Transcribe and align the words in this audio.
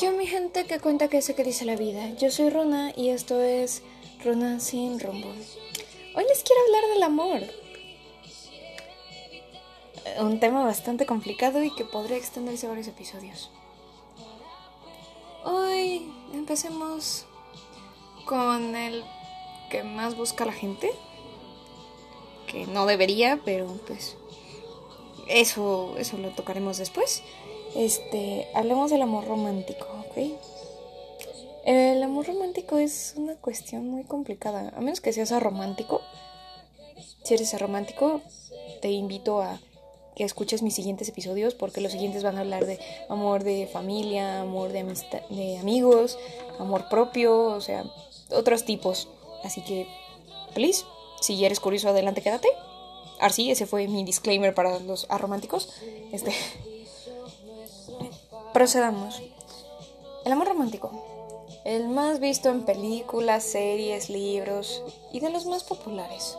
Yo 0.00 0.12
mi 0.12 0.26
gente 0.26 0.64
que 0.64 0.78
cuenta 0.78 1.08
que 1.08 1.22
sé 1.22 1.34
que 1.34 1.42
dice 1.42 1.64
la 1.64 1.76
vida. 1.76 2.10
Yo 2.18 2.30
soy 2.30 2.50
Rona 2.50 2.92
y 2.94 3.08
esto 3.08 3.40
es 3.40 3.82
Rona 4.22 4.60
sin 4.60 5.00
rumbo. 5.00 5.28
Hoy 5.28 6.24
les 6.28 6.42
quiero 6.42 6.62
hablar 6.66 6.94
del 6.94 7.02
amor. 7.02 7.40
Un 10.20 10.38
tema 10.38 10.62
bastante 10.62 11.06
complicado 11.06 11.64
y 11.64 11.74
que 11.74 11.84
podría 11.84 12.16
extenderse 12.16 12.68
varios 12.68 12.86
episodios. 12.86 13.50
Hoy 15.44 16.12
empecemos 16.32 17.26
con 18.26 18.76
el 18.76 19.04
que 19.70 19.82
más 19.82 20.16
busca 20.16 20.44
la 20.44 20.52
gente. 20.52 20.92
No 22.68 22.86
debería, 22.86 23.40
pero 23.44 23.66
pues 23.86 24.16
eso, 25.28 25.94
eso 25.98 26.18
lo 26.18 26.30
tocaremos 26.30 26.78
después. 26.78 27.22
Este, 27.74 28.48
hablemos 28.54 28.90
del 28.90 29.02
amor 29.02 29.26
romántico, 29.26 29.86
¿ok? 30.08 30.32
El 31.64 32.02
amor 32.02 32.26
romántico 32.26 32.78
es 32.78 33.14
una 33.16 33.36
cuestión 33.36 33.88
muy 33.88 34.04
complicada, 34.04 34.72
a 34.76 34.80
menos 34.80 35.00
que 35.00 35.12
seas 35.12 35.32
romántico. 35.42 36.02
Si 37.24 37.34
eres 37.34 37.58
romántico, 37.58 38.20
te 38.82 38.90
invito 38.90 39.40
a 39.40 39.58
que 40.14 40.24
escuches 40.24 40.62
mis 40.62 40.74
siguientes 40.74 41.08
episodios 41.08 41.54
porque 41.54 41.80
los 41.80 41.92
siguientes 41.92 42.22
van 42.22 42.36
a 42.36 42.42
hablar 42.42 42.66
de 42.66 42.78
amor 43.08 43.42
de 43.44 43.66
familia, 43.66 44.42
amor 44.42 44.72
de, 44.72 44.80
amistad, 44.80 45.22
de 45.30 45.58
amigos, 45.58 46.18
amor 46.58 46.88
propio, 46.88 47.46
o 47.46 47.60
sea, 47.60 47.84
otros 48.30 48.64
tipos. 48.64 49.08
Así 49.42 49.62
que, 49.62 49.86
please, 50.54 50.84
si 51.24 51.42
eres 51.42 51.58
curioso, 51.58 51.88
adelante, 51.88 52.20
quédate. 52.20 52.48
Así, 53.18 53.50
ese 53.50 53.64
fue 53.64 53.88
mi 53.88 54.04
disclaimer 54.04 54.54
para 54.54 54.78
los 54.80 55.06
arománticos. 55.08 55.72
Este. 56.12 56.34
Procedamos. 58.52 59.22
El 60.26 60.32
amor 60.32 60.48
romántico. 60.48 60.90
El 61.64 61.88
más 61.88 62.20
visto 62.20 62.50
en 62.50 62.66
películas, 62.66 63.42
series, 63.42 64.10
libros 64.10 64.82
y 65.12 65.20
de 65.20 65.30
los 65.30 65.46
más 65.46 65.64
populares. 65.64 66.36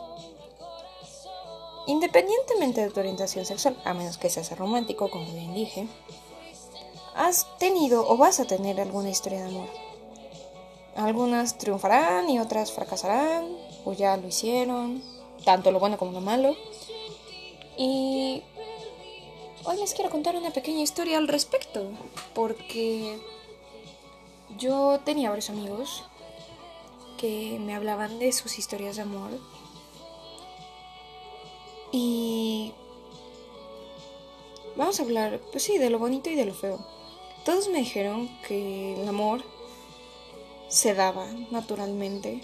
Independientemente 1.88 2.80
de 2.80 2.90
tu 2.90 3.00
orientación 3.00 3.44
sexual, 3.44 3.76
a 3.84 3.92
menos 3.92 4.18
que 4.18 4.30
seas 4.30 4.56
romántico, 4.56 5.10
como 5.10 5.32
bien 5.32 5.52
dije, 5.52 5.88
has 7.16 7.46
tenido 7.58 8.08
o 8.08 8.16
vas 8.16 8.38
a 8.38 8.44
tener 8.44 8.80
alguna 8.80 9.10
historia 9.10 9.40
de 9.42 9.48
amor. 9.48 9.68
Algunas 10.94 11.58
triunfarán 11.58 12.30
y 12.30 12.38
otras 12.38 12.70
fracasarán, 12.70 13.65
o 13.86 13.92
ya 13.94 14.16
lo 14.18 14.28
hicieron, 14.28 15.02
tanto 15.44 15.70
lo 15.70 15.80
bueno 15.80 15.96
como 15.96 16.12
lo 16.12 16.20
malo. 16.20 16.56
Y 17.78 18.42
hoy 19.64 19.76
les 19.78 19.94
quiero 19.94 20.10
contar 20.10 20.36
una 20.36 20.50
pequeña 20.50 20.82
historia 20.82 21.16
al 21.16 21.28
respecto, 21.28 21.88
porque 22.34 23.18
yo 24.58 25.00
tenía 25.04 25.30
varios 25.30 25.50
amigos 25.50 26.04
que 27.16 27.58
me 27.60 27.74
hablaban 27.74 28.18
de 28.18 28.32
sus 28.32 28.58
historias 28.58 28.96
de 28.96 29.02
amor 29.02 29.30
y 31.92 32.72
vamos 34.76 34.98
a 34.98 35.04
hablar, 35.04 35.40
pues 35.52 35.62
sí, 35.62 35.78
de 35.78 35.90
lo 35.90 35.98
bonito 35.98 36.28
y 36.28 36.34
de 36.34 36.44
lo 36.44 36.54
feo. 36.54 36.78
Todos 37.44 37.68
me 37.68 37.78
dijeron 37.78 38.28
que 38.46 39.00
el 39.00 39.08
amor 39.08 39.44
se 40.68 40.94
daba 40.94 41.26
naturalmente. 41.50 42.42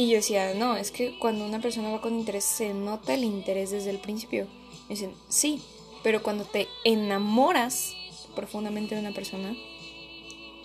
Y 0.00 0.08
yo 0.08 0.16
decía, 0.16 0.54
no, 0.54 0.76
es 0.76 0.90
que 0.90 1.18
cuando 1.18 1.44
una 1.44 1.60
persona 1.60 1.90
va 1.90 2.00
con 2.00 2.18
interés 2.18 2.44
se 2.44 2.72
nota 2.72 3.12
el 3.12 3.22
interés 3.22 3.70
desde 3.70 3.90
el 3.90 3.98
principio. 3.98 4.46
Me 4.88 4.94
dicen, 4.94 5.12
sí, 5.28 5.60
pero 6.02 6.22
cuando 6.22 6.46
te 6.46 6.68
enamoras 6.84 7.92
profundamente 8.34 8.94
de 8.94 9.02
una 9.02 9.12
persona, 9.12 9.54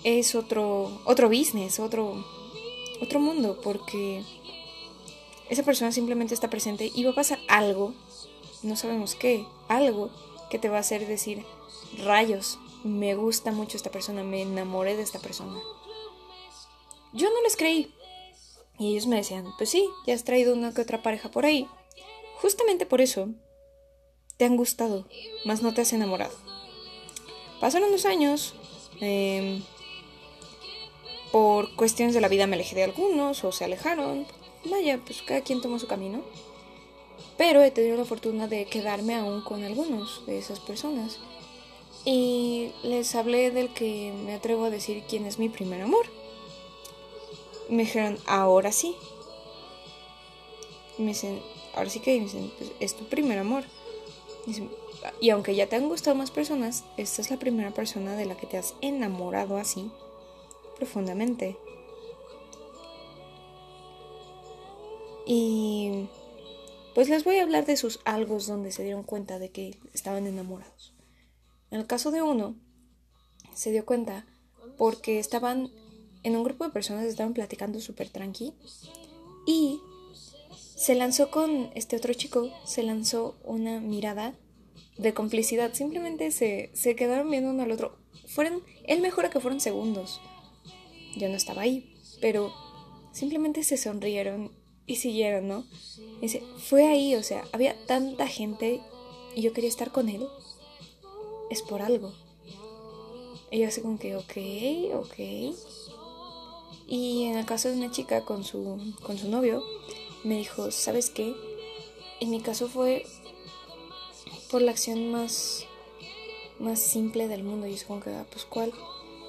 es 0.05 0.35
otro, 0.35 1.01
otro 1.03 1.27
business, 1.27 1.81
otro, 1.81 2.25
otro 3.01 3.19
mundo, 3.19 3.59
porque 3.61 4.23
esa 5.49 5.63
persona 5.63 5.91
simplemente 5.91 6.33
está 6.33 6.49
presente 6.49 6.89
y 6.95 7.03
va 7.03 7.11
a 7.11 7.15
pasar 7.15 7.39
algo, 7.49 7.93
no 8.63 8.77
sabemos 8.77 9.15
qué, 9.15 9.45
algo 9.67 10.11
que 10.49 10.59
te 10.59 10.69
va 10.69 10.77
a 10.77 10.79
hacer 10.79 11.05
decir, 11.07 11.43
rayos, 12.05 12.57
me 12.85 13.15
gusta 13.15 13.51
mucho 13.51 13.75
esta 13.75 13.91
persona, 13.91 14.23
me 14.23 14.43
enamoré 14.43 14.95
de 14.95 15.03
esta 15.03 15.19
persona. 15.19 15.59
Yo 17.11 17.29
no 17.29 17.41
les 17.43 17.57
creí. 17.57 17.93
Y 18.77 18.91
ellos 18.91 19.07
me 19.07 19.15
decían, 19.15 19.45
pues 19.57 19.69
sí, 19.69 19.87
ya 20.05 20.13
has 20.13 20.23
traído 20.23 20.53
una 20.53 20.73
que 20.73 20.81
otra 20.81 21.01
pareja 21.01 21.29
por 21.29 21.45
ahí. 21.45 21.67
Justamente 22.41 22.85
por 22.85 23.01
eso 23.01 23.29
te 24.37 24.45
han 24.45 24.57
gustado, 24.57 25.07
más 25.45 25.61
no 25.61 25.73
te 25.73 25.81
has 25.81 25.93
enamorado. 25.93 26.35
Pasaron 27.61 27.89
unos 27.89 28.05
años, 28.05 28.53
eh, 28.99 29.61
por 31.31 31.75
cuestiones 31.75 32.15
de 32.15 32.21
la 32.21 32.29
vida 32.29 32.47
me 32.47 32.55
alejé 32.55 32.75
de 32.75 32.83
algunos 32.83 33.43
o 33.43 33.51
se 33.51 33.65
alejaron. 33.65 34.25
Vaya, 34.65 34.99
pues 35.05 35.21
cada 35.21 35.41
quien 35.41 35.61
tomó 35.61 35.79
su 35.79 35.87
camino. 35.87 36.21
Pero 37.37 37.61
he 37.61 37.71
tenido 37.71 37.97
la 37.97 38.05
fortuna 38.05 38.47
de 38.47 38.65
quedarme 38.65 39.15
aún 39.15 39.41
con 39.41 39.63
algunos 39.63 40.25
de 40.25 40.37
esas 40.37 40.59
personas. 40.59 41.19
Y 42.05 42.71
les 42.83 43.15
hablé 43.15 43.51
del 43.51 43.73
que 43.73 44.13
me 44.25 44.33
atrevo 44.33 44.65
a 44.65 44.69
decir 44.69 45.03
quién 45.09 45.25
es 45.25 45.37
mi 45.37 45.49
primer 45.49 45.81
amor. 45.81 46.05
Me 47.69 47.83
dijeron, 47.83 48.17
ahora 48.25 48.71
sí. 48.71 48.95
Me 50.97 51.07
dicen, 51.07 51.41
ahora 51.73 51.89
sí 51.89 51.99
que, 51.99 52.17
me 52.17 52.25
dicen, 52.25 52.51
pues 52.57 52.71
es 52.79 52.95
tu 52.95 53.05
primer 53.05 53.37
amor. 53.39 53.63
Y, 54.45 54.51
dicen, 54.51 54.69
y 55.19 55.29
aunque 55.29 55.55
ya 55.55 55.67
te 55.67 55.75
han 55.75 55.89
gustado 55.89 56.15
más 56.15 56.31
personas, 56.31 56.83
esta 56.97 57.21
es 57.21 57.29
la 57.29 57.37
primera 57.37 57.71
persona 57.71 58.15
de 58.15 58.25
la 58.25 58.35
que 58.35 58.47
te 58.47 58.57
has 58.57 58.75
enamorado 58.81 59.57
así 59.57 59.91
profundamente. 60.77 61.57
Y 65.25 66.07
pues 66.93 67.09
les 67.09 67.23
voy 67.23 67.37
a 67.37 67.43
hablar 67.43 67.65
de 67.65 67.77
sus 67.77 67.99
algos 68.05 68.47
donde 68.47 68.71
se 68.71 68.83
dieron 68.83 69.03
cuenta 69.03 69.39
de 69.39 69.49
que 69.49 69.77
estaban 69.93 70.27
enamorados. 70.27 70.93
En 71.71 71.79
el 71.79 71.87
caso 71.87 72.11
de 72.11 72.21
uno, 72.21 72.55
se 73.53 73.71
dio 73.71 73.85
cuenta 73.85 74.25
porque 74.77 75.19
estaban 75.19 75.71
en 76.25 76.35
un 76.35 76.43
grupo 76.43 76.63
de 76.63 76.71
personas, 76.71 77.05
estaban 77.05 77.33
platicando 77.33 77.79
súper 77.79 78.09
tranqui 78.09 78.53
y 79.45 79.79
se 80.75 80.95
lanzó 80.95 81.29
con 81.29 81.69
este 81.75 81.95
otro 81.95 82.13
chico, 82.15 82.51
se 82.65 82.81
lanzó 82.81 83.37
una 83.43 83.79
mirada 83.79 84.33
de 84.97 85.13
complicidad. 85.13 85.73
Simplemente 85.73 86.31
se, 86.31 86.71
se 86.73 86.95
quedaron 86.95 87.29
viendo 87.29 87.51
uno 87.51 87.61
al 87.61 87.71
otro. 87.71 87.99
Fueron, 88.27 88.63
él 88.85 89.01
mejora 89.01 89.29
que 89.29 89.39
fueron 89.39 89.59
segundos. 89.59 90.19
Yo 91.15 91.29
no 91.29 91.35
estaba 91.35 91.61
ahí, 91.61 91.95
pero 92.21 92.51
simplemente 93.11 93.63
se 93.63 93.77
sonrieron 93.77 94.51
y 94.87 94.95
siguieron, 94.95 95.47
¿no? 95.47 95.63
dice, 96.21 96.41
fue 96.57 96.87
ahí, 96.87 97.15
o 97.15 97.21
sea, 97.21 97.43
había 97.51 97.75
tanta 97.85 98.27
gente 98.27 98.81
y 99.35 99.41
yo 99.43 99.53
quería 99.53 99.69
estar 99.69 99.91
con 99.91 100.09
él. 100.09 100.25
Es 101.51 101.61
por 101.61 101.83
algo. 101.83 102.13
Y 103.51 103.59
yo 103.59 103.67
así 103.67 103.81
como 103.81 103.99
que, 103.99 104.15
ok, 104.15 104.37
ok. 104.95 105.55
Y 106.87 107.23
en 107.23 107.37
el 107.37 107.45
caso 107.45 107.69
de 107.69 107.77
una 107.77 107.91
chica 107.91 108.21
con 108.21 108.43
su, 108.43 108.93
con 109.01 109.17
su 109.17 109.29
novio, 109.29 109.63
me 110.23 110.37
dijo, 110.37 110.71
¿sabes 110.71 111.09
qué? 111.09 111.35
En 112.19 112.29
mi 112.29 112.41
caso 112.41 112.67
fue 112.67 113.05
por 114.51 114.61
la 114.61 114.71
acción 114.71 115.11
más, 115.11 115.65
más 116.59 116.79
simple 116.79 117.27
del 117.27 117.43
mundo. 117.43 117.67
Y 117.67 117.75
yo 117.75 117.87
como 117.87 118.01
que, 118.01 118.11
ah, 118.11 118.25
pues 118.31 118.45
¿cuál? 118.45 118.71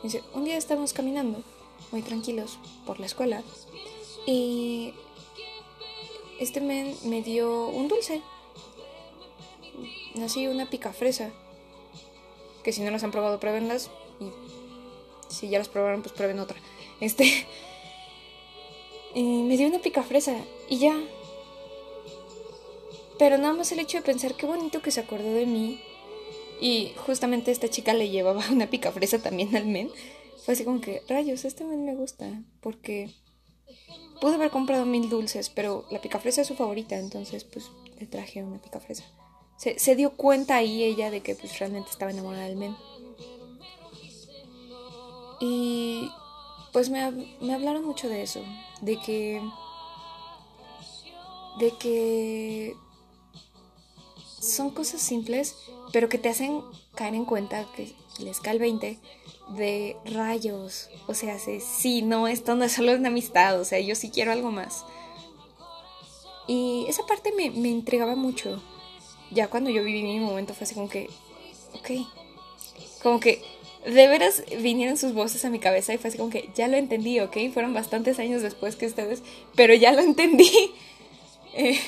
dice, 0.02 0.22
un 0.34 0.44
día 0.44 0.56
estábamos 0.56 0.92
caminando, 0.92 1.42
muy 1.92 2.02
tranquilos, 2.02 2.58
por 2.84 3.00
la 3.00 3.06
escuela. 3.06 3.42
Y 4.26 4.92
este 6.38 6.60
men 6.60 6.94
me 7.04 7.22
dio 7.22 7.68
un 7.68 7.88
dulce. 7.88 8.22
Así, 10.22 10.46
una 10.46 10.68
pica 10.68 10.92
fresa. 10.92 11.30
Que 12.62 12.72
si 12.72 12.82
no 12.82 12.90
las 12.90 13.04
han 13.04 13.10
probado, 13.10 13.40
pruébenlas. 13.40 13.90
Y 14.20 14.30
si 15.28 15.48
ya 15.48 15.58
las 15.58 15.68
probaron, 15.68 16.02
pues 16.02 16.14
prueben 16.14 16.38
otra. 16.38 16.56
Este. 17.00 17.46
Y 19.14 19.22
me 19.22 19.56
dio 19.56 19.68
una 19.68 19.78
pica 19.78 20.02
fresa. 20.02 20.36
Y 20.68 20.78
ya. 20.78 20.98
Pero 23.18 23.38
nada 23.38 23.54
más 23.54 23.72
el 23.72 23.78
hecho 23.78 23.98
de 23.98 24.04
pensar 24.04 24.34
qué 24.34 24.46
bonito 24.46 24.82
que 24.82 24.90
se 24.90 25.00
acordó 25.00 25.32
de 25.32 25.46
mí. 25.46 25.80
Y 26.60 26.92
justamente 27.06 27.50
esta 27.50 27.68
chica 27.68 27.94
le 27.94 28.10
llevaba 28.10 28.44
una 28.50 28.68
pica 28.68 28.92
fresa 28.92 29.18
también 29.18 29.54
al 29.56 29.66
men. 29.66 29.90
Fue 30.44 30.54
así 30.54 30.64
como 30.64 30.80
que, 30.80 31.02
rayos, 31.08 31.44
este 31.44 31.64
men 31.64 31.84
me 31.84 31.94
gusta. 31.94 32.26
Porque 32.60 33.10
pude 34.20 34.34
haber 34.34 34.50
comprado 34.50 34.86
mil 34.86 35.08
dulces, 35.08 35.50
pero 35.50 35.84
la 35.90 36.00
picafresa 36.00 36.42
es 36.42 36.46
su 36.46 36.54
favorita, 36.54 36.96
entonces 36.98 37.44
pues 37.44 37.70
le 37.98 38.06
traje 38.06 38.42
una 38.42 38.60
picafresa. 38.60 39.04
Se, 39.56 39.78
se 39.78 39.96
dio 39.96 40.12
cuenta 40.12 40.56
ahí 40.56 40.84
ella 40.84 41.10
de 41.10 41.20
que 41.20 41.34
pues 41.34 41.58
realmente 41.58 41.90
estaba 41.90 42.10
enamorada 42.10 42.46
del 42.46 42.56
men. 42.56 42.76
Y 45.40 46.10
pues 46.72 46.90
me, 46.90 47.10
me 47.40 47.54
hablaron 47.54 47.84
mucho 47.84 48.08
de 48.08 48.22
eso, 48.22 48.42
de 48.80 48.98
que 49.00 49.40
de 51.58 51.70
que 51.72 52.76
son 54.40 54.70
cosas 54.70 55.00
simples, 55.00 55.56
pero 55.92 56.08
que 56.08 56.18
te 56.18 56.28
hacen 56.28 56.62
caer 56.94 57.14
en 57.14 57.24
cuenta 57.24 57.66
que 57.74 57.94
les 58.18 58.40
cae 58.40 58.54
el 58.54 58.58
20 58.60 58.98
de 59.56 59.96
rayos. 60.04 60.88
O 61.06 61.14
sea, 61.14 61.38
sí, 61.38 62.02
no, 62.02 62.28
esto 62.28 62.54
no 62.54 62.64
es 62.64 62.72
solo 62.72 62.94
una 62.94 63.08
amistad, 63.08 63.60
o 63.60 63.64
sea, 63.64 63.80
yo 63.80 63.94
sí 63.94 64.10
quiero 64.10 64.32
algo 64.32 64.50
más. 64.50 64.84
Y 66.46 66.86
esa 66.88 67.04
parte 67.06 67.32
me, 67.32 67.50
me 67.50 67.68
intrigaba 67.68 68.14
mucho. 68.14 68.62
Ya 69.30 69.48
cuando 69.48 69.70
yo 69.70 69.82
viví 69.82 70.02
mi 70.02 70.20
momento 70.20 70.54
fue 70.54 70.64
así 70.64 70.74
como 70.74 70.88
que, 70.88 71.10
ok, 71.74 72.06
como 73.02 73.18
que 73.18 73.42
de 73.86 74.08
veras 74.08 74.42
vinieron 74.60 74.96
sus 74.96 75.14
voces 75.14 75.44
a 75.44 75.50
mi 75.50 75.60
cabeza 75.60 75.94
y 75.94 75.98
fue 75.98 76.08
así 76.08 76.18
como 76.18 76.30
que 76.30 76.50
ya 76.54 76.66
lo 76.68 76.76
entendí, 76.76 77.20
ok, 77.20 77.36
fueron 77.52 77.72
bastantes 77.72 78.18
años 78.18 78.42
después 78.42 78.76
que 78.76 78.86
ustedes, 78.86 79.22
pero 79.54 79.74
ya 79.74 79.92
lo 79.92 80.00
entendí. 80.00 80.50
Eh, 81.58 81.80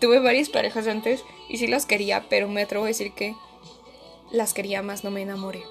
tuve 0.00 0.18
varias 0.18 0.48
parejas 0.48 0.88
antes 0.88 1.22
y 1.48 1.58
sí 1.58 1.68
las 1.68 1.86
quería, 1.86 2.26
pero 2.28 2.48
me 2.48 2.62
atrevo 2.62 2.86
a 2.86 2.88
decir 2.88 3.12
que 3.12 3.36
las 4.32 4.52
quería 4.52 4.82
más, 4.82 5.04
no 5.04 5.12
me 5.12 5.22
enamoré. 5.22 5.62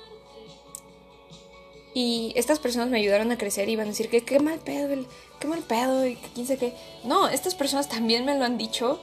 Y 1.94 2.32
estas 2.38 2.60
personas 2.60 2.88
me 2.88 2.98
ayudaron 2.98 3.30
a 3.34 3.38
crecer 3.38 3.68
y 3.68 3.74
iban 3.74 3.88
a 3.88 3.90
decir 3.90 4.08
que 4.08 4.22
qué 4.22 4.40
mal 4.40 4.60
pedo, 4.60 5.06
qué 5.42 5.48
mal 5.50 5.64
pedo 5.64 6.08
y 6.08 6.16
quién 6.34 6.48
sé 6.48 6.58
qué. 6.58 6.74
No, 7.04 7.28
estas 7.28 7.56
personas 7.56 7.90
también 7.90 8.24
me 8.24 8.38
lo 8.38 8.46
han 8.46 8.58
dicho. 8.58 9.02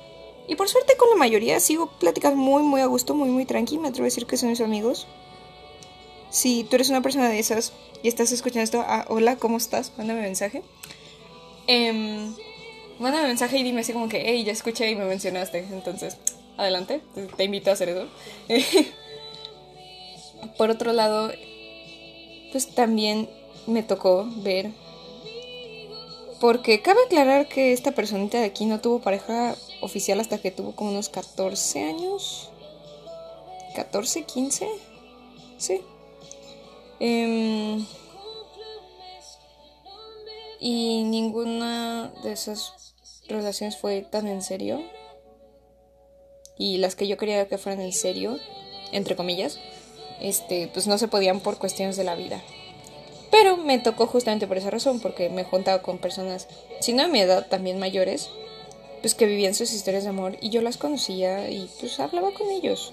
Y 0.49 0.55
por 0.55 0.71
suerte 0.71 0.97
con 0.97 1.11
la 1.11 1.17
mayoría 1.17 1.61
sigo 1.61 1.91
pláticas 1.99 2.35
muy, 2.35 2.63
muy 2.63 2.81
a 2.81 2.87
gusto, 2.87 3.15
muy, 3.15 3.29
muy 3.29 3.45
tranqui. 3.45 3.77
Me 3.77 3.89
atrevo 3.89 4.05
a 4.05 4.07
decir 4.07 4.25
que 4.25 4.39
son 4.39 4.49
mis 4.49 4.63
amigos. 4.63 5.07
Si 6.37 6.65
tú 6.65 6.77
eres 6.77 6.91
una 6.91 7.01
persona 7.01 7.31
de 7.31 7.39
esas 7.39 7.73
y 8.03 8.09
estás 8.09 8.31
escuchando 8.31 8.63
esto, 8.63 8.85
ah, 8.87 9.07
hola, 9.09 9.37
¿cómo 9.37 9.57
estás? 9.57 9.95
Mándame 9.97 10.21
mensaje. 10.21 10.63
Eh, 11.67 12.31
mándame 12.99 13.29
mensaje 13.29 13.57
y 13.57 13.63
dime 13.63 13.81
así 13.81 13.95
como 13.95 14.11
que, 14.11 14.23
hey, 14.23 14.45
ya 14.45 14.53
escuché 14.53 14.91
y 14.91 14.97
me 14.97 15.07
mencionaste. 15.07 15.61
Entonces, 15.73 16.19
adelante, 16.59 17.01
te 17.39 17.45
invito 17.45 17.71
a 17.71 17.73
hacer 17.73 17.89
eso. 17.89 18.07
por 20.59 20.69
otro 20.69 20.93
lado, 20.93 21.33
pues 22.53 22.69
también 22.75 23.31
me 23.67 23.83
tocó 23.83 24.29
ver. 24.43 24.73
Porque 26.39 26.83
cabe 26.83 26.99
aclarar 27.07 27.49
que 27.49 27.73
esta 27.73 27.93
personita 27.93 28.41
de 28.41 28.45
aquí 28.45 28.67
no 28.67 28.83
tuvo 28.83 29.01
pareja 29.01 29.57
oficial 29.81 30.21
hasta 30.21 30.37
que 30.37 30.51
tuvo 30.51 30.77
como 30.77 30.91
unos 30.91 31.09
14 31.09 31.83
años. 31.83 32.51
14, 33.75 34.25
15. 34.25 34.69
Sí. 35.57 35.81
Em, 37.01 37.85
y 40.61 41.03
ninguna 41.05 42.13
de 42.23 42.33
esas 42.33 42.95
relaciones 43.29 43.77
fue 43.77 44.03
tan 44.03 44.27
en 44.29 44.43
serio. 44.43 44.83
Y 46.59 46.79
las 46.79 46.97
que 46.97 47.07
yo 47.07 47.17
quería 47.17 47.49
que 47.49 47.59
fueran 47.59 47.83
en 47.83 47.93
serio, 47.93 48.39
entre 48.93 49.17
comillas, 49.17 49.59
este, 50.21 50.69
pues 50.73 50.87
no 50.87 50.97
se 50.99 51.09
podían 51.09 51.41
por 51.41 51.59
cuestiones 51.59 51.97
de 51.97 52.05
la 52.05 52.15
vida. 52.15 52.43
Pero 53.31 53.57
me 53.57 53.79
tocó 53.79 54.07
justamente 54.07 54.47
por 54.47 54.57
esa 54.57 54.71
razón, 54.71 55.01
porque 55.01 55.29
me 55.29 55.45
juntaba 55.45 55.83
con 55.83 55.99
personas, 55.99 56.49
si 56.81 56.93
no 56.95 57.03
de 57.03 57.09
mi 57.09 57.21
edad, 57.21 57.47
también 57.49 57.79
mayores, 57.79 58.31
pues 59.01 59.15
que 59.15 59.27
vivían 59.27 59.55
sus 59.55 59.73
historias 59.73 60.05
de 60.05 60.11
amor 60.11 60.37
y 60.41 60.51
yo 60.51 60.63
las 60.63 60.79
conocía 60.79 61.51
y 61.51 61.69
pues 61.79 62.01
hablaba 62.01 62.33
con 62.33 62.51
ellos. 62.51 62.93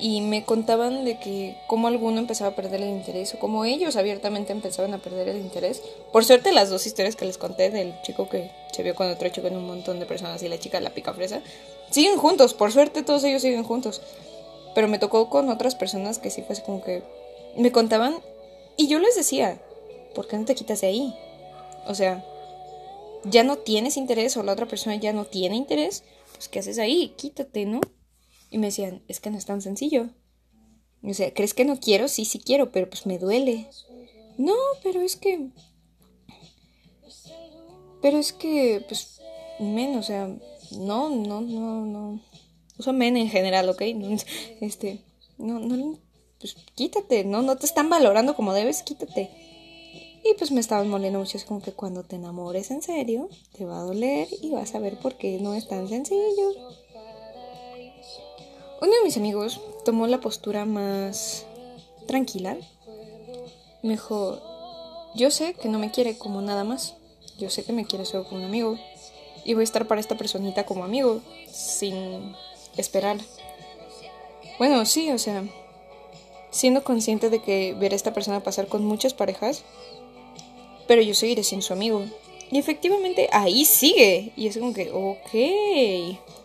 Y 0.00 0.20
me 0.20 0.44
contaban 0.44 1.04
de 1.04 1.18
que 1.18 1.56
como 1.66 1.88
alguno 1.88 2.20
empezaba 2.20 2.50
a 2.50 2.54
perder 2.54 2.82
el 2.82 2.90
interés 2.90 3.34
o 3.34 3.38
como 3.38 3.64
ellos 3.64 3.96
abiertamente 3.96 4.52
empezaban 4.52 4.94
a 4.94 4.98
perder 4.98 5.28
el 5.28 5.38
interés. 5.38 5.82
Por 6.12 6.24
suerte 6.24 6.52
las 6.52 6.70
dos 6.70 6.86
historias 6.86 7.16
que 7.16 7.24
les 7.24 7.36
conté 7.36 7.70
del 7.70 8.00
chico 8.02 8.28
que 8.28 8.50
se 8.72 8.82
vio 8.82 8.94
con 8.94 9.10
otro 9.10 9.28
chico 9.28 9.48
en 9.48 9.56
un 9.56 9.66
montón 9.66 9.98
de 9.98 10.06
personas 10.06 10.42
y 10.42 10.48
la 10.48 10.58
chica 10.58 10.80
la 10.80 10.90
pica 10.90 11.14
fresa, 11.14 11.42
siguen 11.90 12.16
juntos, 12.16 12.54
por 12.54 12.70
suerte 12.70 13.02
todos 13.02 13.24
ellos 13.24 13.42
siguen 13.42 13.64
juntos. 13.64 14.00
Pero 14.74 14.86
me 14.86 15.00
tocó 15.00 15.28
con 15.30 15.48
otras 15.48 15.74
personas 15.74 16.18
que 16.18 16.30
sí 16.30 16.42
fue 16.42 16.52
así 16.52 16.62
como 16.62 16.82
que 16.82 17.02
me 17.56 17.72
contaban 17.72 18.14
y 18.76 18.86
yo 18.86 19.00
les 19.00 19.16
decía, 19.16 19.60
¿por 20.14 20.28
qué 20.28 20.38
no 20.38 20.44
te 20.44 20.54
quitas 20.54 20.80
de 20.82 20.86
ahí? 20.86 21.14
O 21.86 21.94
sea, 21.94 22.24
ya 23.24 23.42
no 23.42 23.56
tienes 23.56 23.96
interés 23.96 24.36
o 24.36 24.42
la 24.42 24.52
otra 24.52 24.66
persona 24.66 24.94
ya 24.96 25.12
no 25.12 25.24
tiene 25.24 25.56
interés, 25.56 26.04
pues 26.32 26.48
¿qué 26.48 26.60
haces 26.60 26.78
ahí? 26.78 27.14
Quítate, 27.16 27.64
¿no? 27.64 27.80
Y 28.50 28.58
me 28.58 28.68
decían, 28.68 29.02
es 29.08 29.20
que 29.20 29.30
no 29.30 29.38
es 29.38 29.46
tan 29.46 29.60
sencillo. 29.60 30.10
O 31.02 31.14
sea, 31.14 31.32
¿crees 31.32 31.54
que 31.54 31.64
no 31.64 31.78
quiero? 31.78 32.08
Sí, 32.08 32.24
sí 32.24 32.38
quiero, 32.38 32.72
pero 32.72 32.88
pues 32.88 33.06
me 33.06 33.18
duele. 33.18 33.68
No, 34.36 34.54
pero 34.82 35.00
es 35.00 35.16
que... 35.16 35.50
Pero 38.00 38.18
es 38.18 38.32
que, 38.32 38.84
pues, 38.86 39.20
menos, 39.58 40.04
o 40.04 40.06
sea, 40.06 40.28
no, 40.72 41.10
no, 41.10 41.40
no, 41.40 41.84
no. 41.84 42.20
Uso 42.78 42.92
men 42.92 43.16
en 43.16 43.28
general, 43.28 43.68
¿ok? 43.68 43.82
Este, 44.60 45.00
no, 45.36 45.58
no, 45.58 45.98
pues 46.38 46.54
quítate, 46.74 47.24
¿no? 47.24 47.42
No 47.42 47.56
te 47.56 47.66
están 47.66 47.90
valorando 47.90 48.36
como 48.36 48.54
debes, 48.54 48.82
quítate. 48.82 49.30
Y 50.24 50.34
pues 50.36 50.50
me 50.50 50.60
estaban 50.60 50.88
moliendo 50.88 51.18
mucho, 51.18 51.36
es 51.36 51.44
como 51.44 51.62
que 51.62 51.72
cuando 51.72 52.02
te 52.02 52.16
enamores 52.16 52.70
en 52.70 52.82
serio, 52.82 53.28
te 53.56 53.64
va 53.64 53.78
a 53.80 53.82
doler 53.82 54.28
y 54.42 54.50
vas 54.50 54.74
a 54.74 54.78
ver 54.78 54.98
por 54.98 55.16
qué 55.16 55.38
no 55.40 55.54
es 55.54 55.68
tan 55.68 55.88
sencillo. 55.88 56.52
Uno 58.80 58.92
de 58.92 59.02
mis 59.02 59.16
amigos 59.16 59.60
tomó 59.84 60.06
la 60.06 60.20
postura 60.20 60.64
más 60.64 61.44
tranquila. 62.06 62.56
Me 63.82 63.90
dijo, 63.90 64.40
yo 65.16 65.32
sé 65.32 65.54
que 65.54 65.68
no 65.68 65.80
me 65.80 65.90
quiere 65.90 66.16
como 66.16 66.40
nada 66.42 66.62
más. 66.62 66.94
Yo 67.38 67.50
sé 67.50 67.64
que 67.64 67.72
me 67.72 67.86
quiere 67.86 68.04
solo 68.04 68.24
como 68.24 68.40
un 68.40 68.46
amigo. 68.46 68.78
Y 69.44 69.54
voy 69.54 69.62
a 69.62 69.64
estar 69.64 69.88
para 69.88 70.00
esta 70.00 70.16
personita 70.16 70.64
como 70.64 70.84
amigo, 70.84 71.20
sin 71.50 72.34
esperar. 72.76 73.18
Bueno, 74.58 74.84
sí, 74.86 75.10
o 75.10 75.18
sea, 75.18 75.42
siendo 76.50 76.84
consciente 76.84 77.30
de 77.30 77.42
que 77.42 77.74
ver 77.74 77.92
a 77.92 77.96
esta 77.96 78.12
persona 78.12 78.44
pasar 78.44 78.68
con 78.68 78.84
muchas 78.84 79.12
parejas, 79.12 79.62
pero 80.86 81.02
yo 81.02 81.14
seguiré 81.14 81.42
siendo 81.42 81.66
su 81.66 81.72
amigo. 81.72 82.04
Y 82.50 82.58
efectivamente 82.58 83.28
ahí 83.32 83.64
sigue. 83.64 84.32
Y 84.36 84.46
es 84.46 84.56
como 84.56 84.72
que, 84.72 84.90
ok. 84.92 86.37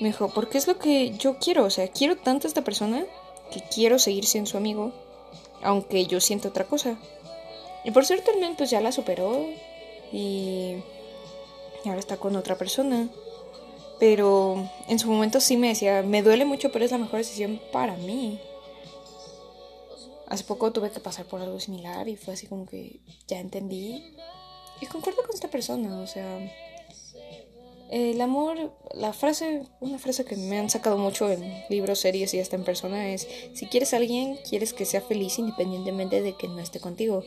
Me 0.00 0.08
dijo, 0.08 0.28
porque 0.28 0.58
es 0.58 0.66
lo 0.66 0.78
que 0.78 1.16
yo 1.16 1.38
quiero. 1.38 1.64
O 1.64 1.70
sea, 1.70 1.88
quiero 1.88 2.16
tanto 2.16 2.46
a 2.46 2.48
esta 2.48 2.62
persona 2.62 3.04
que 3.52 3.60
quiero 3.74 3.98
seguir 3.98 4.26
siendo 4.26 4.50
su 4.50 4.56
amigo. 4.56 4.92
Aunque 5.62 6.06
yo 6.06 6.20
siento 6.20 6.48
otra 6.48 6.64
cosa. 6.64 6.98
Y 7.84 7.90
por 7.90 8.04
cierto, 8.04 8.30
el 8.30 8.56
pues 8.56 8.70
ya 8.70 8.80
la 8.80 8.92
superó. 8.92 9.46
Y 10.12 10.76
ahora 11.84 11.98
está 11.98 12.16
con 12.16 12.36
otra 12.36 12.56
persona. 12.56 13.08
Pero 13.98 14.70
en 14.86 14.98
su 14.98 15.10
momento 15.10 15.40
sí 15.40 15.56
me 15.56 15.68
decía, 15.68 16.02
me 16.02 16.22
duele 16.22 16.44
mucho, 16.44 16.70
pero 16.70 16.84
es 16.84 16.92
la 16.92 16.98
mejor 16.98 17.18
decisión 17.18 17.60
para 17.72 17.96
mí. 17.96 18.40
Hace 20.28 20.44
poco 20.44 20.72
tuve 20.72 20.90
que 20.90 21.00
pasar 21.00 21.24
por 21.24 21.40
algo 21.40 21.58
similar 21.58 22.06
y 22.08 22.16
fue 22.16 22.34
así 22.34 22.46
como 22.46 22.66
que 22.66 23.00
ya 23.26 23.40
entendí. 23.40 24.14
Y 24.80 24.86
concuerdo 24.86 25.22
con 25.22 25.34
esta 25.34 25.48
persona, 25.48 25.98
o 26.00 26.06
sea, 26.06 26.38
el 27.90 28.20
amor, 28.20 28.72
la 28.92 29.12
frase, 29.12 29.62
una 29.80 29.98
frase 29.98 30.24
que 30.24 30.36
me 30.36 30.58
han 30.58 30.68
sacado 30.68 30.98
mucho 30.98 31.30
en 31.30 31.64
libros, 31.70 32.00
series 32.00 32.34
y 32.34 32.40
hasta 32.40 32.56
en 32.56 32.64
persona 32.64 33.08
es, 33.08 33.26
si 33.54 33.66
quieres 33.66 33.94
a 33.94 33.96
alguien, 33.96 34.38
quieres 34.48 34.74
que 34.74 34.84
sea 34.84 35.00
feliz 35.00 35.38
independientemente 35.38 36.20
de 36.20 36.34
que 36.34 36.48
no 36.48 36.60
esté 36.60 36.80
contigo. 36.80 37.24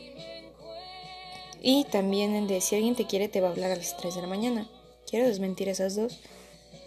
Y 1.60 1.84
también 1.84 2.34
el 2.34 2.46
de, 2.46 2.60
si 2.60 2.76
alguien 2.76 2.94
te 2.94 3.06
quiere, 3.06 3.28
te 3.28 3.40
va 3.40 3.48
a 3.48 3.50
hablar 3.50 3.72
a 3.72 3.76
las 3.76 3.96
3 3.96 4.14
de 4.14 4.20
la 4.20 4.26
mañana. 4.26 4.68
Quiero 5.08 5.26
desmentir 5.26 5.68
esas 5.68 5.96
dos. 5.96 6.20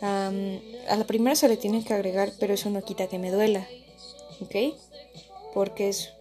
a 0.01 0.31
la 0.31 1.03
primera 1.05 1.35
se 1.35 1.47
le 1.47 1.57
tiene 1.57 1.83
que 1.83 1.93
agregar, 1.93 2.31
pero 2.39 2.53
eso 2.53 2.69
no 2.69 2.83
quita 2.83 3.07
que 3.07 3.19
me 3.19 3.31
duela. 3.31 3.67
¿Ok? 4.41 4.75
Porque 5.53 5.89
es... 5.89 6.11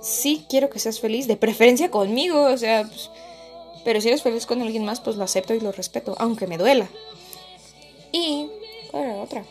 Sí, 0.00 0.44
quiero 0.48 0.68
que 0.68 0.78
seas 0.78 1.00
feliz, 1.00 1.26
de 1.26 1.36
preferencia 1.36 1.90
conmigo, 1.90 2.44
o 2.44 2.56
sea... 2.58 2.84
Pues, 2.84 3.10
pero 3.84 4.00
si 4.00 4.08
eres 4.08 4.22
feliz 4.22 4.46
con 4.46 4.62
alguien 4.62 4.84
más, 4.84 5.00
pues 5.00 5.16
lo 5.16 5.24
acepto 5.24 5.54
y 5.54 5.60
lo 5.60 5.72
respeto, 5.72 6.14
aunque 6.18 6.46
me 6.46 6.58
duela. 6.58 6.88
Y... 8.12 8.48
¿Cuál 8.90 9.18
otra? 9.20 9.44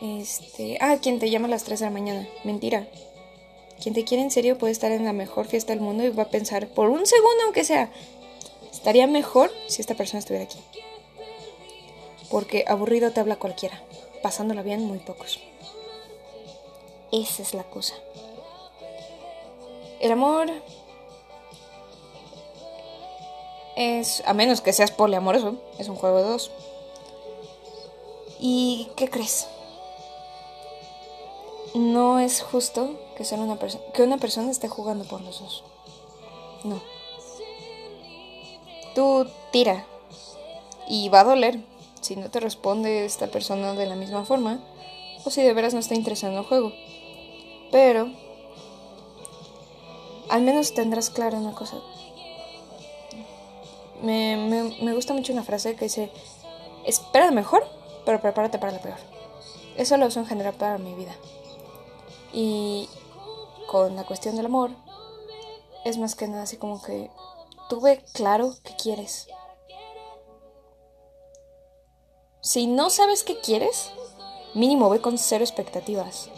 Este... 0.00 0.78
Ah, 0.80 0.98
quien 1.02 1.18
te 1.18 1.30
llama 1.30 1.48
a 1.48 1.50
las 1.50 1.64
3 1.64 1.80
de 1.80 1.86
la 1.86 1.90
mañana. 1.90 2.28
Mentira. 2.44 2.88
Quien 3.82 3.94
te 3.94 4.04
quiere 4.04 4.22
en 4.22 4.30
serio 4.30 4.58
puede 4.58 4.72
estar 4.72 4.90
en 4.90 5.04
la 5.04 5.12
mejor 5.12 5.46
fiesta 5.46 5.72
del 5.72 5.82
mundo 5.82 6.04
y 6.04 6.10
va 6.10 6.24
a 6.24 6.30
pensar, 6.30 6.68
por 6.68 6.88
un 6.88 7.06
segundo 7.06 7.44
aunque 7.44 7.64
sea, 7.64 7.90
estaría 8.72 9.06
mejor 9.06 9.52
si 9.68 9.80
esta 9.80 9.94
persona 9.94 10.18
estuviera 10.18 10.44
aquí. 10.44 10.58
Porque 12.30 12.64
aburrido 12.66 13.12
te 13.12 13.20
habla 13.20 13.36
cualquiera, 13.36 13.82
pasándola 14.22 14.62
bien 14.62 14.84
muy 14.84 14.98
pocos. 14.98 15.38
Esa 17.12 17.42
es 17.42 17.54
la 17.54 17.64
cosa. 17.64 17.94
El 20.00 20.12
amor 20.12 20.50
es, 23.78 24.24
a 24.26 24.34
menos 24.34 24.60
que 24.60 24.72
seas 24.72 24.90
poliamoroso, 24.90 25.54
es 25.78 25.88
un 25.88 25.94
juego 25.94 26.18
de 26.18 26.24
dos. 26.24 26.50
¿Y 28.40 28.88
qué 28.96 29.08
crees? 29.08 29.46
No 31.76 32.18
es 32.18 32.42
justo 32.42 32.98
que, 33.16 33.24
solo 33.24 33.44
una 33.44 33.56
que 33.94 34.02
una 34.02 34.18
persona 34.18 34.50
esté 34.50 34.68
jugando 34.68 35.04
por 35.04 35.20
los 35.20 35.38
dos. 35.38 35.62
No. 36.64 36.82
tú 38.96 39.28
tira. 39.52 39.86
Y 40.88 41.08
va 41.10 41.20
a 41.20 41.24
doler 41.24 41.60
si 42.00 42.16
no 42.16 42.30
te 42.30 42.40
responde 42.40 43.04
esta 43.04 43.28
persona 43.28 43.74
de 43.74 43.86
la 43.86 43.94
misma 43.94 44.24
forma 44.24 44.58
o 45.24 45.30
si 45.30 45.42
de 45.42 45.52
veras 45.52 45.72
no 45.72 45.78
está 45.78 45.94
interesado 45.94 46.32
en 46.32 46.38
el 46.40 46.44
juego. 46.44 46.72
Pero 47.70 48.10
al 50.30 50.42
menos 50.42 50.74
tendrás 50.74 51.10
clara 51.10 51.38
una 51.38 51.54
cosa. 51.54 51.76
Me, 54.02 54.36
me, 54.36 54.76
me 54.82 54.94
gusta 54.94 55.14
mucho 55.14 55.32
una 55.32 55.42
frase 55.42 55.74
que 55.74 55.86
dice, 55.86 56.10
espera 56.84 57.26
lo 57.26 57.32
mejor, 57.32 57.66
pero 58.04 58.20
prepárate 58.20 58.58
para 58.58 58.72
lo 58.72 58.80
peor. 58.80 58.98
Eso 59.76 59.96
lo 59.96 60.06
uso 60.06 60.20
en 60.20 60.26
general 60.26 60.54
para 60.54 60.78
mi 60.78 60.94
vida. 60.94 61.14
Y 62.32 62.88
con 63.66 63.96
la 63.96 64.04
cuestión 64.04 64.36
del 64.36 64.46
amor, 64.46 64.70
es 65.84 65.98
más 65.98 66.14
que 66.14 66.28
nada 66.28 66.42
así 66.42 66.56
como 66.56 66.82
que 66.82 67.10
tuve 67.68 68.04
claro 68.12 68.54
qué 68.64 68.74
quieres. 68.76 69.28
Si 72.40 72.66
no 72.66 72.90
sabes 72.90 73.24
qué 73.24 73.40
quieres, 73.40 73.90
mínimo 74.54 74.88
ve 74.88 75.00
con 75.00 75.18
cero 75.18 75.44
expectativas. 75.44 76.30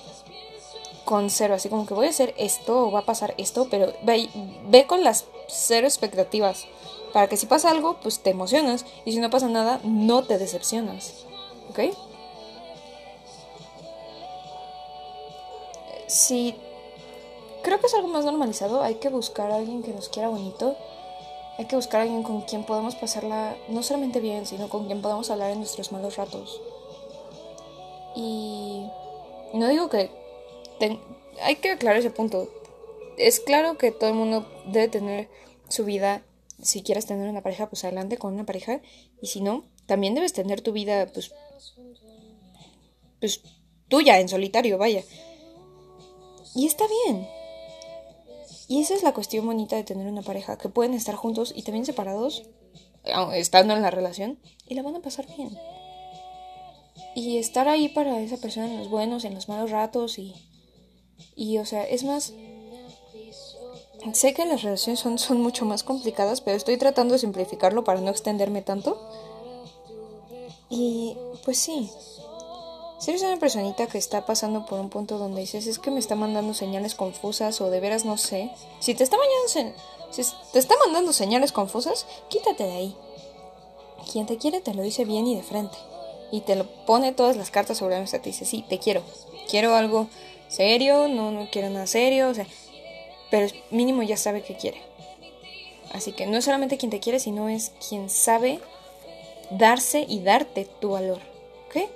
Con 1.05 1.31
cero, 1.31 1.55
así 1.55 1.69
como 1.69 1.87
que 1.87 1.95
voy 1.95 2.07
a 2.07 2.11
hacer 2.11 2.35
esto 2.37 2.87
o 2.87 2.91
va 2.91 3.01
a 3.01 3.07
pasar 3.07 3.35
esto, 3.39 3.69
pero 3.71 3.93
ve, 4.03 4.29
ve 4.67 4.87
con 4.87 5.05
las 5.05 5.27
cero 5.49 5.87
expectativas. 5.87 6.67
Para 7.13 7.29
que 7.29 7.37
si 7.37 7.47
pasa 7.47 7.71
algo, 7.71 7.99
pues 8.03 8.21
te 8.21 8.31
emocionas. 8.31 8.87
Y 9.05 9.13
si 9.13 9.19
no 9.19 9.31
pasa 9.31 9.49
nada, 9.49 9.81
no 9.85 10.25
te 10.25 10.39
decepcionas. 10.39 11.25
¿Ok? 11.71 11.81
Si 16.07 16.57
creo 17.63 17.79
que 17.79 17.87
es 17.87 17.95
algo 17.95 18.09
más 18.09 18.25
normalizado, 18.25 18.83
hay 18.83 18.97
que 18.97 19.09
buscar 19.09 19.51
a 19.51 19.57
alguien 19.57 19.83
que 19.83 19.93
nos 19.93 20.09
quiera 20.09 20.29
bonito. 20.29 20.77
Hay 21.59 21.67
que 21.67 21.77
buscar 21.77 22.01
a 22.01 22.03
alguien 22.03 22.23
con 22.23 22.43
quien 22.43 22.65
podamos 22.65 22.95
pasarla 22.95 23.57
no 23.69 23.83
solamente 23.83 24.21
bien, 24.21 24.47
sino 24.47 24.69
con 24.69 24.87
quien 24.87 25.03
podamos 25.03 25.31
hablar 25.31 25.51
en 25.51 25.59
nuestros 25.59 25.93
malos 25.93 26.17
ratos. 26.17 26.61
Y 28.17 28.87
no 29.53 29.69
digo 29.69 29.89
que... 29.89 30.11
hay 31.43 31.57
que 31.57 31.71
aclarar 31.71 32.01
ese 32.01 32.11
punto. 32.11 32.49
Es 33.17 33.41
claro 33.41 33.77
que 33.77 33.93
todo 33.93 34.11
el 34.11 34.17
mundo 34.17 34.47
debe 34.67 34.89
tener 34.89 35.29
su 35.69 35.85
vida. 35.85 36.23
Si 36.63 36.83
quieres 36.83 37.07
tener 37.07 37.29
una 37.29 37.43
pareja, 37.43 37.69
pues 37.69 37.85
adelante 37.85 38.19
con 38.19 38.35
una 38.35 38.47
pareja. 38.47 38.81
Y 39.23 39.29
si 39.29 39.41
no, 39.41 39.65
también 39.87 40.15
debes 40.15 40.33
tener 40.33 40.61
tu 40.61 40.73
vida, 40.73 41.07
pues... 41.13 41.33
Pues 43.19 43.43
tuya, 43.89 44.19
en 44.19 44.29
solitario, 44.29 44.79
vaya. 44.79 45.03
Y 46.55 46.67
está 46.67 46.85
bien. 47.07 47.29
Y 48.69 48.81
esa 48.81 48.95
es 48.95 49.03
la 49.03 49.13
cuestión 49.13 49.47
bonita 49.47 49.77
de 49.77 49.85
tener 49.85 50.07
una 50.07 50.23
pareja, 50.23 50.57
que 50.57 50.69
pueden 50.69 50.95
estar 50.95 51.17
juntos 51.17 51.53
y 51.55 51.63
también 51.63 51.85
separados, 51.85 52.45
estando 53.35 53.75
en 53.75 53.83
la 53.83 53.91
relación, 53.91 54.39
y 54.69 54.75
la 54.75 54.83
van 54.83 54.97
a 54.97 55.03
pasar 55.03 55.27
bien. 55.37 55.59
Y 57.17 57.39
estar 57.39 57.69
ahí 57.69 57.89
para 57.89 58.21
esa 58.21 58.37
persona 58.37 58.67
en 58.67 58.79
los 58.79 58.89
buenos, 58.89 59.25
en 59.25 59.35
los 59.35 59.49
malos 59.49 59.71
ratos 59.71 60.19
y... 60.19 60.35
Y, 61.35 61.59
o 61.59 61.67
sea, 61.67 61.83
es 61.85 62.05
más... 62.05 62.33
Sé 64.13 64.35
que 64.35 64.47
las 64.47 64.63
relaciones 64.63 65.01
son, 65.01 65.19
son 65.19 65.41
mucho 65.41 65.65
más 65.65 65.83
complicadas, 65.83 66.41
pero 66.41 66.57
estoy 66.57 66.77
tratando 66.77 67.15
de 67.15 67.21
simplificarlo 67.21 67.85
para 67.85 68.01
no 68.01 68.11
extenderme 68.11 68.63
tanto. 68.63 69.01
Y 70.69 71.17
pues 71.45 71.59
sí, 71.59 71.91
si 72.99 73.11
eres 73.11 73.23
una 73.23 73.39
personita 73.39 73.87
que 73.87 73.99
está 73.99 74.25
pasando 74.25 74.67
por 74.67 74.79
un 74.79 74.89
punto 74.89 75.19
donde 75.19 75.41
dices 75.41 75.67
es 75.67 75.79
que 75.79 75.91
me 75.91 75.99
está 75.99 76.15
mandando 76.15 76.55
señales 76.55 76.95
confusas 76.95 77.61
o 77.61 77.71
de 77.71 77.81
veras 77.81 78.05
no 78.05 78.17
sé, 78.17 78.51
si 78.79 78.95
te 78.95 79.05
está 79.05 79.17
mandando, 79.17 79.75
si 80.11 80.23
te 80.53 80.59
está 80.59 80.75
mandando 80.85 81.13
señales 81.13 81.53
confusas, 81.53 82.07
quítate 82.29 82.65
de 82.65 82.73
ahí. 82.73 82.97
Quien 84.11 84.27
te 84.27 84.39
quiere 84.39 84.61
te 84.61 84.75
lo 84.75 84.83
dice 84.83 85.05
bien 85.05 85.27
y 85.27 85.35
de 85.35 85.43
frente 85.43 85.77
y 86.31 86.43
te 86.43 86.57
lo 86.57 86.67
pone 86.87 87.13
todas 87.13 87.37
las 87.37 87.51
cartas 87.51 87.79
sobre 87.79 87.95
la 87.95 88.01
mesa. 88.01 88.21
Te 88.21 88.31
dice, 88.31 88.45
sí, 88.45 88.65
te 88.69 88.79
quiero. 88.79 89.03
Quiero 89.49 89.75
algo 89.75 90.09
serio, 90.49 91.09
no, 91.09 91.31
no 91.31 91.49
quiero 91.51 91.71
nada 91.71 91.87
serio, 91.87 92.29
o 92.29 92.35
sea, 92.35 92.47
pero 93.31 93.47
mínimo 93.71 94.03
ya 94.03 94.17
sabe 94.17 94.43
que 94.43 94.57
quiere. 94.57 94.81
Así 95.93 96.13
que 96.13 96.27
no 96.27 96.39
es 96.39 96.45
solamente 96.45 96.79
quien 96.79 96.91
te 96.91 97.01
quiere, 97.01 97.19
sino 97.19 97.49
es 97.49 97.73
quien 97.89 98.11
sabe 98.11 98.61
darse 99.51 100.05
y 100.09 100.21
darte 100.21 100.65
tu 100.81 100.91
valor. 100.91 101.21
¿Ok? 101.67 101.89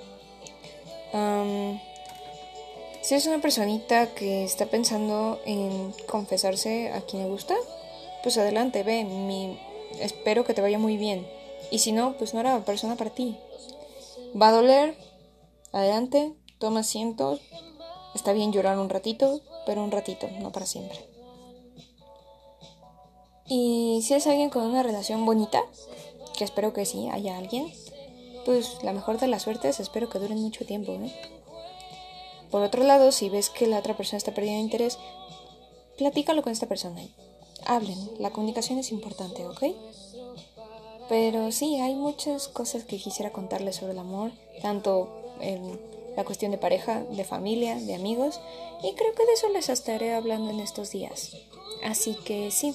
si 3.02 3.14
es 3.14 3.26
una 3.26 3.40
personita 3.40 4.14
que 4.14 4.42
está 4.42 4.66
pensando 4.66 5.40
en 5.44 5.94
confesarse 6.08 6.90
a 6.90 7.02
quien 7.02 7.22
le 7.22 7.28
gusta, 7.28 7.54
pues 8.24 8.36
adelante, 8.38 8.82
ve, 8.82 9.04
mi, 9.04 9.56
espero 10.00 10.44
que 10.44 10.54
te 10.54 10.62
vaya 10.62 10.78
muy 10.78 10.96
bien. 10.96 11.24
Y 11.70 11.78
si 11.78 11.92
no, 11.92 12.16
pues 12.16 12.34
no 12.34 12.40
era 12.40 12.64
persona 12.64 12.96
para 12.96 13.10
ti. 13.10 13.36
Va 14.40 14.48
a 14.48 14.52
doler. 14.52 14.96
Adelante, 15.70 16.32
toma 16.58 16.80
asiento. 16.80 17.38
Está 18.14 18.32
bien 18.32 18.52
llorar 18.52 18.78
un 18.78 18.88
ratito, 18.88 19.40
pero 19.66 19.84
un 19.84 19.90
ratito, 19.90 20.28
no 20.40 20.50
para 20.50 20.66
siempre. 20.66 21.13
Y 23.46 24.00
si 24.02 24.14
es 24.14 24.26
alguien 24.26 24.50
con 24.50 24.64
una 24.64 24.82
relación 24.82 25.24
bonita, 25.26 25.62
que 26.36 26.44
espero 26.44 26.72
que 26.72 26.86
sí 26.86 27.08
haya 27.10 27.36
alguien, 27.36 27.72
pues 28.44 28.78
la 28.82 28.92
mejor 28.92 29.18
de 29.18 29.28
las 29.28 29.42
suertes, 29.42 29.80
espero 29.80 30.08
que 30.08 30.18
duren 30.18 30.40
mucho 30.40 30.64
tiempo. 30.64 30.92
¿eh? 30.92 31.12
Por 32.50 32.62
otro 32.62 32.84
lado, 32.84 33.12
si 33.12 33.28
ves 33.28 33.50
que 33.50 33.66
la 33.66 33.78
otra 33.78 33.96
persona 33.96 34.18
está 34.18 34.34
perdiendo 34.34 34.62
interés, 34.62 34.98
platícalo 35.96 36.42
con 36.42 36.52
esta 36.52 36.66
persona. 36.66 37.02
Hablen, 37.66 37.98
la 38.18 38.30
comunicación 38.30 38.78
es 38.78 38.92
importante, 38.92 39.46
¿ok? 39.46 39.62
Pero 41.08 41.52
sí, 41.52 41.80
hay 41.80 41.94
muchas 41.94 42.48
cosas 42.48 42.84
que 42.84 42.98
quisiera 42.98 43.30
contarles 43.32 43.76
sobre 43.76 43.92
el 43.92 43.98
amor, 43.98 44.32
tanto 44.62 45.34
en 45.40 45.78
la 46.16 46.24
cuestión 46.24 46.50
de 46.50 46.58
pareja, 46.58 47.02
de 47.02 47.24
familia, 47.24 47.76
de 47.76 47.94
amigos, 47.94 48.40
y 48.82 48.92
creo 48.94 49.14
que 49.14 49.26
de 49.26 49.32
eso 49.32 49.48
les 49.48 49.68
estaré 49.68 50.14
hablando 50.14 50.50
en 50.50 50.60
estos 50.60 50.90
días. 50.90 51.36
Así 51.82 52.16
que 52.24 52.50
sí, 52.50 52.74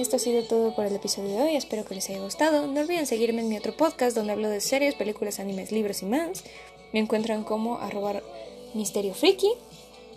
esto 0.00 0.16
ha 0.16 0.18
sido 0.20 0.44
todo 0.44 0.74
por 0.74 0.86
el 0.86 0.94
episodio 0.94 1.30
de 1.30 1.42
hoy, 1.42 1.56
espero 1.56 1.84
que 1.84 1.96
les 1.96 2.08
haya 2.08 2.20
gustado. 2.20 2.68
No 2.68 2.80
olviden 2.80 3.06
seguirme 3.06 3.40
en 3.40 3.48
mi 3.48 3.58
otro 3.58 3.76
podcast 3.76 4.16
donde 4.16 4.32
hablo 4.32 4.48
de 4.48 4.60
series, 4.60 4.94
películas, 4.94 5.40
animes, 5.40 5.72
libros 5.72 6.02
y 6.02 6.06
más. 6.06 6.44
Me 6.92 7.00
encuentran 7.00 7.42
como 7.42 7.78
arroba 7.78 8.22
misterio 8.74 9.12
friki. 9.14 9.50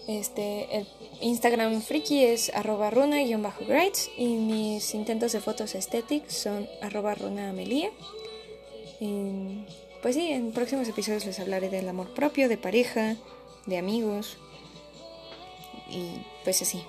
Este, 0.07 0.77
el 0.77 0.87
Instagram 1.21 1.81
friki 1.81 2.25
es 2.25 2.51
arroba 2.53 2.91
runa-grites 2.91 4.11
y 4.17 4.35
mis 4.35 4.93
intentos 4.93 5.31
de 5.31 5.39
fotos 5.39 5.73
estéticos 5.73 6.33
son 6.33 6.69
arroba 6.81 7.15
runa-amelia. 7.15 7.89
Pues 10.03 10.15
sí, 10.15 10.31
en 10.31 10.51
próximos 10.51 10.87
episodios 10.87 11.25
les 11.25 11.39
hablaré 11.39 11.69
del 11.69 11.89
amor 11.89 12.13
propio, 12.13 12.49
de 12.49 12.57
pareja, 12.57 13.15
de 13.65 13.77
amigos 13.79 14.37
y 15.89 16.21
pues 16.43 16.61
así. 16.61 16.83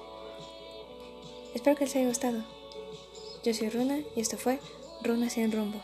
Espero 1.55 1.75
que 1.75 1.85
les 1.85 1.97
haya 1.97 2.09
gustado. 2.09 2.62
Yo 3.45 3.53
soy 3.53 3.71
Runa 3.71 3.99
y 4.15 4.21
esto 4.21 4.37
fue 4.37 4.61
Runa 5.03 5.29
sin 5.29 5.51
rumbo. 5.51 5.81